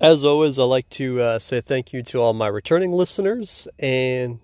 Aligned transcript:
As 0.00 0.24
always, 0.24 0.60
I'd 0.60 0.64
like 0.64 0.88
to 0.90 1.20
uh, 1.20 1.38
say 1.40 1.60
thank 1.60 1.92
you 1.92 2.04
to 2.04 2.20
all 2.20 2.32
my 2.32 2.46
returning 2.46 2.92
listeners 2.92 3.66
and 3.80 4.38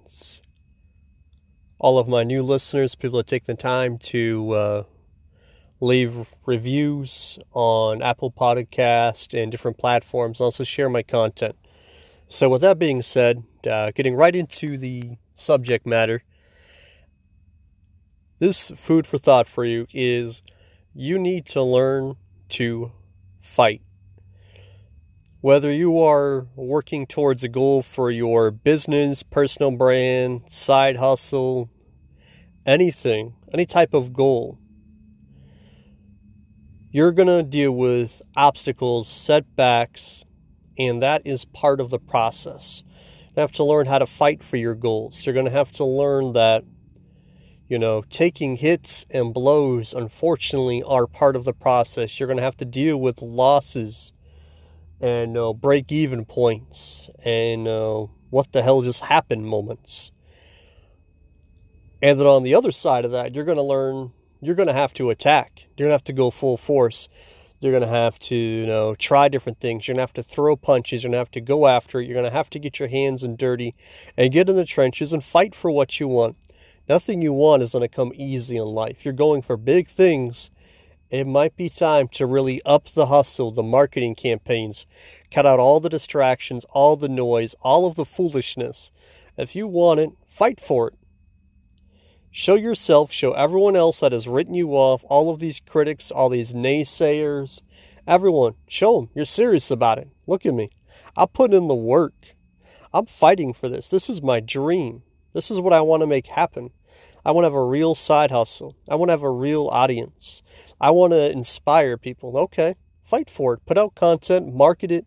all 1.78 1.96
of 1.96 2.08
my 2.08 2.24
new 2.24 2.42
listeners, 2.42 2.96
people 2.96 3.18
that 3.18 3.28
take 3.28 3.44
the 3.44 3.54
time 3.54 3.98
to 3.98 4.50
uh, 4.50 4.82
leave 5.78 6.34
reviews 6.44 7.38
on 7.52 8.02
Apple 8.02 8.32
Podcast 8.32 9.40
and 9.40 9.52
different 9.52 9.78
platforms, 9.78 10.40
also 10.40 10.64
share 10.64 10.90
my 10.90 11.04
content. 11.04 11.54
So, 12.28 12.48
with 12.48 12.62
that 12.62 12.80
being 12.80 13.00
said, 13.02 13.44
uh, 13.70 13.92
getting 13.92 14.16
right 14.16 14.34
into 14.34 14.76
the 14.76 15.18
subject 15.34 15.86
matter, 15.86 16.24
this 18.40 18.72
food 18.72 19.06
for 19.06 19.18
thought 19.18 19.48
for 19.48 19.64
you 19.64 19.86
is 19.92 20.42
you 20.96 21.16
need 21.16 21.46
to 21.46 21.62
learn 21.62 22.16
to 22.48 22.90
fight. 23.40 23.82
Whether 25.44 25.70
you 25.70 25.98
are 25.98 26.46
working 26.56 27.06
towards 27.06 27.44
a 27.44 27.50
goal 27.50 27.82
for 27.82 28.10
your 28.10 28.50
business, 28.50 29.22
personal 29.22 29.72
brand, 29.72 30.44
side 30.46 30.96
hustle, 30.96 31.68
anything, 32.64 33.34
any 33.52 33.66
type 33.66 33.92
of 33.92 34.14
goal, 34.14 34.58
you're 36.90 37.12
going 37.12 37.28
to 37.28 37.42
deal 37.42 37.72
with 37.72 38.22
obstacles, 38.34 39.06
setbacks, 39.06 40.24
and 40.78 41.02
that 41.02 41.20
is 41.26 41.44
part 41.44 41.78
of 41.78 41.90
the 41.90 41.98
process. 41.98 42.82
You 43.36 43.42
have 43.42 43.52
to 43.52 43.64
learn 43.64 43.84
how 43.84 43.98
to 43.98 44.06
fight 44.06 44.42
for 44.42 44.56
your 44.56 44.74
goals. 44.74 45.26
You're 45.26 45.34
going 45.34 45.44
to 45.44 45.52
have 45.52 45.72
to 45.72 45.84
learn 45.84 46.32
that, 46.32 46.64
you 47.68 47.78
know, 47.78 48.02
taking 48.08 48.56
hits 48.56 49.04
and 49.10 49.34
blows, 49.34 49.92
unfortunately, 49.92 50.82
are 50.84 51.06
part 51.06 51.36
of 51.36 51.44
the 51.44 51.52
process. 51.52 52.18
You're 52.18 52.28
going 52.28 52.38
to 52.38 52.42
have 52.42 52.56
to 52.56 52.64
deal 52.64 52.96
with 52.96 53.20
losses 53.20 54.14
and 55.04 55.36
uh, 55.36 55.52
break 55.52 55.92
even 55.92 56.24
points 56.24 57.10
and 57.22 57.68
uh, 57.68 58.06
what 58.30 58.50
the 58.52 58.62
hell 58.62 58.80
just 58.80 59.02
happened 59.02 59.44
moments. 59.44 60.12
And 62.00 62.18
then 62.18 62.26
on 62.26 62.42
the 62.42 62.54
other 62.54 62.70
side 62.70 63.04
of 63.04 63.10
that, 63.10 63.34
you're 63.34 63.44
going 63.44 63.58
to 63.58 63.62
learn, 63.62 64.12
you're 64.40 64.54
going 64.54 64.68
to 64.68 64.72
have 64.72 64.94
to 64.94 65.10
attack. 65.10 65.66
You're 65.76 65.88
going 65.88 65.90
to 65.90 65.94
have 65.96 66.04
to 66.04 66.14
go 66.14 66.30
full 66.30 66.56
force. 66.56 67.10
You're 67.60 67.72
going 67.72 67.82
to 67.82 67.86
have 67.86 68.18
to, 68.20 68.34
you 68.34 68.66
know, 68.66 68.94
try 68.94 69.28
different 69.28 69.60
things. 69.60 69.86
You're 69.86 69.92
going 69.94 70.06
to 70.06 70.08
have 70.08 70.14
to 70.14 70.22
throw 70.22 70.56
punches. 70.56 71.02
You're 71.02 71.10
going 71.10 71.16
to 71.16 71.18
have 71.18 71.30
to 71.32 71.42
go 71.42 71.66
after 71.66 72.00
it. 72.00 72.06
You're 72.06 72.14
going 72.14 72.24
to 72.24 72.30
have 72.30 72.48
to 72.50 72.58
get 72.58 72.78
your 72.78 72.88
hands 72.88 73.22
in 73.22 73.36
dirty 73.36 73.74
and 74.16 74.32
get 74.32 74.48
in 74.48 74.56
the 74.56 74.64
trenches 74.64 75.12
and 75.12 75.22
fight 75.22 75.54
for 75.54 75.70
what 75.70 76.00
you 76.00 76.08
want. 76.08 76.38
Nothing 76.88 77.20
you 77.20 77.34
want 77.34 77.62
is 77.62 77.72
going 77.72 77.82
to 77.82 77.94
come 77.94 78.12
easy 78.14 78.56
in 78.56 78.64
life. 78.64 79.04
You're 79.04 79.12
going 79.12 79.42
for 79.42 79.58
big 79.58 79.86
things 79.86 80.50
it 81.14 81.26
might 81.26 81.56
be 81.56 81.68
time 81.68 82.08
to 82.08 82.26
really 82.26 82.60
up 82.64 82.88
the 82.88 83.06
hustle, 83.06 83.52
the 83.52 83.62
marketing 83.62 84.14
campaigns, 84.14 84.84
cut 85.30 85.46
out 85.46 85.60
all 85.60 85.78
the 85.78 85.88
distractions, 85.88 86.64
all 86.70 86.96
the 86.96 87.08
noise, 87.08 87.54
all 87.60 87.86
of 87.86 87.94
the 87.94 88.04
foolishness. 88.04 88.90
If 89.36 89.54
you 89.54 89.68
want 89.68 90.00
it, 90.00 90.10
fight 90.26 90.58
for 90.58 90.88
it. 90.88 90.94
Show 92.32 92.56
yourself, 92.56 93.12
show 93.12 93.32
everyone 93.32 93.76
else 93.76 94.00
that 94.00 94.10
has 94.10 94.26
written 94.26 94.54
you 94.54 94.70
off, 94.70 95.04
all 95.08 95.30
of 95.30 95.38
these 95.38 95.60
critics, 95.60 96.10
all 96.10 96.28
these 96.28 96.52
naysayers, 96.52 97.62
everyone, 98.08 98.54
show 98.66 98.96
them 98.96 99.10
you're 99.14 99.24
serious 99.24 99.70
about 99.70 99.98
it. 99.98 100.08
Look 100.26 100.44
at 100.44 100.54
me. 100.54 100.70
I 101.16 101.26
put 101.26 101.54
in 101.54 101.68
the 101.68 101.74
work. 101.74 102.14
I'm 102.92 103.06
fighting 103.06 103.52
for 103.52 103.68
this. 103.68 103.86
This 103.86 104.10
is 104.10 104.20
my 104.20 104.40
dream. 104.40 105.04
This 105.32 105.50
is 105.50 105.60
what 105.60 105.72
I 105.72 105.80
want 105.80 106.00
to 106.00 106.06
make 106.06 106.26
happen. 106.26 106.70
I 107.24 107.30
want 107.32 107.44
to 107.44 107.46
have 107.46 107.54
a 107.54 107.64
real 107.64 107.94
side 107.94 108.30
hustle. 108.30 108.76
I 108.88 108.96
want 108.96 109.08
to 109.08 109.14
have 109.14 109.22
a 109.22 109.30
real 109.30 109.68
audience. 109.68 110.42
I 110.80 110.90
want 110.90 111.12
to 111.12 111.30
inspire 111.30 111.96
people. 111.96 112.36
Okay, 112.36 112.74
fight 113.02 113.30
for 113.30 113.54
it. 113.54 113.66
Put 113.66 113.78
out 113.78 113.94
content, 113.94 114.54
market 114.54 114.90
it, 114.90 115.06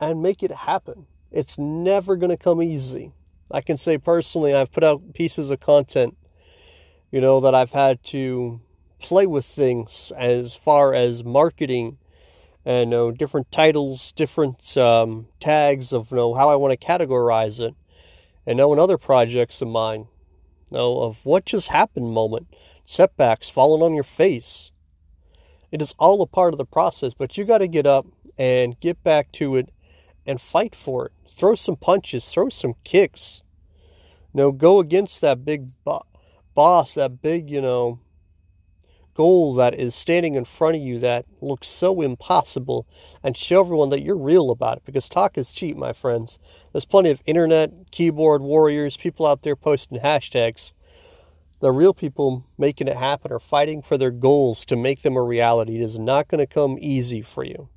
and 0.00 0.22
make 0.22 0.42
it 0.42 0.50
happen. 0.50 1.06
It's 1.30 1.58
never 1.58 2.16
going 2.16 2.30
to 2.30 2.36
come 2.36 2.62
easy. 2.62 3.12
I 3.50 3.60
can 3.60 3.76
say 3.76 3.98
personally, 3.98 4.54
I've 4.54 4.72
put 4.72 4.84
out 4.84 5.14
pieces 5.14 5.50
of 5.50 5.60
content, 5.60 6.16
you 7.10 7.20
know, 7.20 7.40
that 7.40 7.54
I've 7.54 7.70
had 7.70 8.02
to 8.04 8.60
play 8.98 9.26
with 9.26 9.44
things 9.44 10.12
as 10.16 10.54
far 10.54 10.94
as 10.94 11.24
marketing 11.24 11.98
and 12.64 12.90
you 12.90 12.96
know, 12.96 13.10
different 13.10 13.50
titles, 13.50 14.12
different 14.12 14.76
um, 14.76 15.26
tags 15.40 15.92
of 15.92 16.10
you 16.10 16.16
know 16.16 16.34
how 16.34 16.48
I 16.48 16.56
want 16.56 16.78
to 16.78 16.86
categorize 16.86 17.60
it, 17.60 17.74
and 18.46 18.56
know 18.56 18.72
in 18.72 18.78
other 18.78 18.98
projects 18.98 19.62
of 19.62 19.68
mine, 19.68 20.06
know, 20.72 20.98
of 20.98 21.24
what 21.24 21.44
just 21.46 21.68
happened 21.68 22.12
moment, 22.12 22.48
setbacks, 22.84 23.48
falling 23.48 23.82
on 23.82 23.94
your 23.94 24.04
face. 24.04 24.72
It 25.70 25.80
is 25.80 25.94
all 25.98 26.20
a 26.22 26.26
part 26.26 26.52
of 26.54 26.58
the 26.58 26.64
process, 26.64 27.14
but 27.14 27.38
you 27.38 27.44
got 27.44 27.58
to 27.58 27.68
get 27.68 27.86
up 27.86 28.06
and 28.38 28.78
get 28.80 29.02
back 29.02 29.32
to 29.32 29.56
it 29.56 29.70
and 30.26 30.40
fight 30.40 30.74
for 30.74 31.06
it. 31.06 31.12
Throw 31.30 31.54
some 31.54 31.76
punches, 31.76 32.30
throw 32.30 32.48
some 32.48 32.74
kicks. 32.84 33.42
You 34.34 34.38
know, 34.38 34.52
go 34.52 34.80
against 34.80 35.20
that 35.20 35.44
big 35.44 35.68
bo- 35.84 36.06
boss, 36.54 36.94
that 36.94 37.22
big, 37.22 37.50
you 37.50 37.60
know, 37.60 37.98
goal 39.14 39.54
that 39.54 39.74
is 39.74 39.94
standing 39.94 40.34
in 40.34 40.44
front 40.44 40.76
of 40.76 40.82
you 40.82 40.98
that 40.98 41.26
looks 41.40 41.68
so 41.68 42.00
impossible 42.00 42.86
and 43.22 43.36
show 43.36 43.60
everyone 43.60 43.90
that 43.90 44.02
you're 44.02 44.16
real 44.16 44.50
about 44.50 44.78
it 44.78 44.84
because 44.84 45.08
talk 45.08 45.36
is 45.36 45.52
cheap, 45.52 45.76
my 45.76 45.92
friends. 45.92 46.38
There's 46.72 46.84
plenty 46.84 47.10
of 47.10 47.22
internet 47.26 47.70
keyboard 47.90 48.42
warriors, 48.42 48.96
people 48.96 49.26
out 49.26 49.42
there 49.42 49.56
posting 49.56 49.98
hashtags. 49.98 50.72
The 51.60 51.70
real 51.70 51.94
people 51.94 52.44
making 52.58 52.88
it 52.88 52.96
happen 52.96 53.32
are 53.32 53.38
fighting 53.38 53.82
for 53.82 53.96
their 53.96 54.10
goals 54.10 54.64
to 54.64 54.76
make 54.76 55.02
them 55.02 55.16
a 55.16 55.22
reality. 55.22 55.76
It 55.76 55.82
is 55.82 55.98
not 55.98 56.28
going 56.28 56.40
to 56.40 56.46
come 56.46 56.76
easy 56.80 57.22
for 57.22 57.44
you. 57.44 57.68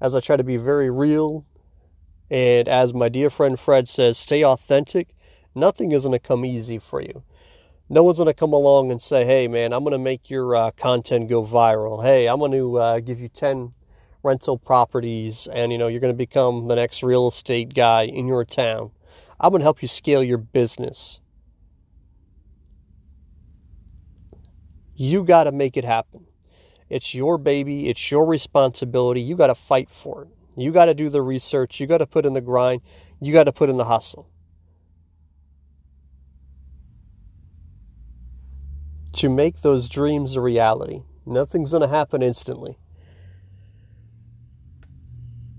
As 0.00 0.14
I 0.14 0.20
try 0.20 0.36
to 0.36 0.44
be 0.44 0.56
very 0.56 0.90
real, 0.90 1.44
and 2.30 2.68
as 2.68 2.94
my 2.94 3.08
dear 3.08 3.28
friend 3.28 3.58
Fred 3.58 3.86
says, 3.86 4.16
stay 4.16 4.44
authentic, 4.44 5.08
nothing 5.54 5.92
is 5.92 6.04
going 6.04 6.18
to 6.18 6.18
come 6.18 6.44
easy 6.44 6.78
for 6.78 7.00
you. 7.00 7.22
No 7.92 8.04
one's 8.04 8.18
going 8.18 8.28
to 8.28 8.34
come 8.34 8.52
along 8.52 8.92
and 8.92 9.02
say, 9.02 9.24
hey, 9.24 9.48
man, 9.48 9.72
I'm 9.72 9.82
going 9.82 9.90
to 9.90 9.98
make 9.98 10.30
your 10.30 10.54
uh, 10.54 10.70
content 10.70 11.28
go 11.28 11.44
viral. 11.44 12.00
Hey, 12.00 12.28
I'm 12.28 12.38
going 12.38 12.52
to 12.52 12.78
uh, 12.78 13.00
give 13.00 13.18
you 13.18 13.28
10 13.28 13.72
rental 14.22 14.56
properties 14.56 15.48
and, 15.52 15.72
you 15.72 15.78
know, 15.78 15.88
you're 15.88 15.98
going 15.98 16.12
to 16.12 16.16
become 16.16 16.68
the 16.68 16.76
next 16.76 17.02
real 17.02 17.26
estate 17.26 17.74
guy 17.74 18.02
in 18.02 18.28
your 18.28 18.44
town. 18.44 18.92
I'm 19.40 19.50
going 19.50 19.58
to 19.58 19.64
help 19.64 19.82
you 19.82 19.88
scale 19.88 20.22
your 20.22 20.38
business. 20.38 21.18
You 24.94 25.24
got 25.24 25.44
to 25.44 25.52
make 25.52 25.76
it 25.76 25.84
happen. 25.84 26.26
It's 26.90 27.12
your 27.12 27.38
baby. 27.38 27.88
It's 27.88 28.08
your 28.08 28.24
responsibility. 28.24 29.20
You 29.20 29.34
got 29.34 29.48
to 29.48 29.56
fight 29.56 29.90
for 29.90 30.22
it. 30.22 30.28
You 30.56 30.70
got 30.70 30.84
to 30.84 30.94
do 30.94 31.08
the 31.08 31.22
research. 31.22 31.80
You 31.80 31.88
got 31.88 31.98
to 31.98 32.06
put 32.06 32.24
in 32.24 32.34
the 32.34 32.40
grind. 32.40 32.82
You 33.20 33.32
got 33.32 33.44
to 33.44 33.52
put 33.52 33.68
in 33.68 33.78
the 33.78 33.84
hustle. 33.84 34.30
To 39.20 39.28
make 39.28 39.60
those 39.60 39.86
dreams 39.86 40.34
a 40.34 40.40
reality. 40.40 41.02
Nothing's 41.26 41.72
going 41.72 41.82
to 41.82 41.88
happen 41.88 42.22
instantly. 42.22 42.78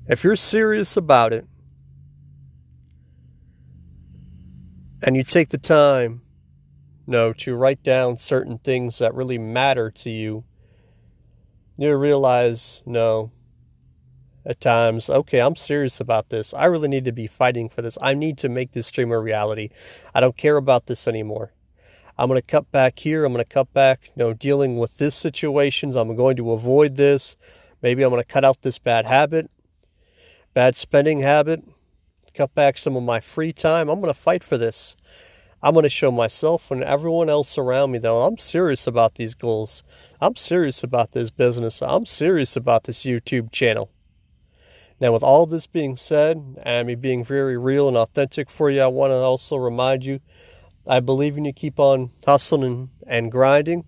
If 0.07 0.23
you're 0.23 0.35
serious 0.35 0.97
about 0.97 1.31
it 1.31 1.45
and 5.03 5.15
you 5.15 5.23
take 5.23 5.49
the 5.49 5.59
time, 5.59 6.23
you 7.05 7.11
know, 7.11 7.33
to 7.33 7.55
write 7.55 7.83
down 7.83 8.17
certain 8.17 8.57
things 8.57 8.97
that 8.97 9.13
really 9.13 9.37
matter 9.37 9.91
to 9.91 10.09
you, 10.09 10.43
you 11.77 11.95
realize, 11.95 12.81
no, 12.87 13.31
at 14.43 14.59
times, 14.59 15.07
okay, 15.07 15.39
I'm 15.39 15.55
serious 15.55 15.99
about 15.99 16.29
this. 16.29 16.51
I 16.55 16.65
really 16.65 16.87
need 16.87 17.05
to 17.05 17.11
be 17.11 17.27
fighting 17.27 17.69
for 17.69 17.83
this. 17.83 17.95
I 18.01 18.15
need 18.15 18.39
to 18.39 18.49
make 18.49 18.71
this 18.71 18.89
dream 18.89 19.11
a 19.11 19.19
reality. 19.19 19.69
I 20.15 20.19
don't 20.19 20.35
care 20.35 20.57
about 20.57 20.87
this 20.87 21.07
anymore. 21.07 21.53
I'm 22.17 22.27
going 22.27 22.39
to 22.39 22.45
cut 22.45 22.71
back 22.71 22.99
here. 22.99 23.25
I'm 23.25 23.33
going 23.33 23.43
to 23.43 23.49
cut 23.49 23.73
back, 23.73 24.11
you 24.15 24.23
know, 24.23 24.33
dealing 24.33 24.77
with 24.77 24.97
this 24.97 25.15
situations. 25.15 25.95
I'm 25.95 26.15
going 26.15 26.37
to 26.37 26.51
avoid 26.51 26.95
this. 26.95 27.37
Maybe 27.81 28.03
I'm 28.03 28.09
going 28.09 28.21
to 28.21 28.27
cut 28.27 28.45
out 28.45 28.61
this 28.61 28.77
bad 28.77 29.05
habit, 29.05 29.49
bad 30.53 30.75
spending 30.75 31.19
habit, 31.19 31.63
cut 32.33 32.53
back 32.53 32.77
some 32.77 32.95
of 32.95 33.03
my 33.03 33.19
free 33.19 33.53
time. 33.53 33.89
I'm 33.89 33.99
going 34.01 34.13
to 34.13 34.19
fight 34.19 34.43
for 34.43 34.57
this. 34.57 34.95
I'm 35.63 35.73
going 35.73 35.83
to 35.83 35.89
show 35.89 36.11
myself 36.11 36.71
and 36.71 36.83
everyone 36.83 37.29
else 37.29 37.57
around 37.57 37.91
me 37.91 37.99
that 37.99 38.11
I'm 38.11 38.37
serious 38.37 38.87
about 38.87 39.15
these 39.15 39.35
goals. 39.35 39.83
I'm 40.19 40.35
serious 40.35 40.83
about 40.83 41.11
this 41.11 41.29
business. 41.29 41.81
I'm 41.81 42.05
serious 42.05 42.55
about 42.55 42.85
this 42.85 43.03
YouTube 43.03 43.51
channel. 43.51 43.91
Now, 44.99 45.13
with 45.13 45.23
all 45.23 45.45
this 45.45 45.67
being 45.67 45.97
said, 45.97 46.59
and 46.63 46.87
me 46.87 46.95
being 46.95 47.23
very 47.23 47.57
real 47.57 47.87
and 47.87 47.97
authentic 47.97 48.49
for 48.49 48.69
you, 48.69 48.81
I 48.81 48.87
want 48.87 49.11
to 49.11 49.15
also 49.15 49.55
remind 49.55 50.05
you 50.05 50.19
I 50.91 50.99
believe 50.99 51.37
in 51.37 51.45
you. 51.45 51.53
Keep 51.53 51.79
on 51.79 52.11
hustling 52.27 52.89
and 53.07 53.31
grinding. 53.31 53.85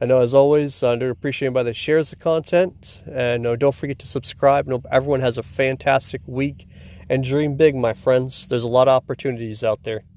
I 0.00 0.06
know, 0.06 0.20
as 0.20 0.32
always, 0.32 0.80
I 0.84 0.94
do 0.94 1.10
appreciate 1.10 1.52
by 1.52 1.64
the 1.64 1.74
shares 1.74 2.12
of 2.12 2.20
content. 2.20 3.02
And 3.10 3.44
uh, 3.44 3.56
don't 3.56 3.74
forget 3.74 3.98
to 3.98 4.06
subscribe. 4.06 4.68
I 4.68 4.70
hope 4.70 4.86
everyone 4.92 5.22
has 5.22 5.38
a 5.38 5.42
fantastic 5.42 6.20
week 6.26 6.68
and 7.08 7.24
dream 7.24 7.56
big, 7.56 7.74
my 7.74 7.94
friends. 7.94 8.46
There's 8.46 8.62
a 8.62 8.68
lot 8.68 8.86
of 8.86 8.94
opportunities 8.94 9.64
out 9.64 9.82
there. 9.82 10.04